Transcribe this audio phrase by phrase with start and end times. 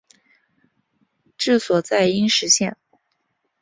[1.37, 2.75] 治所在阴石县。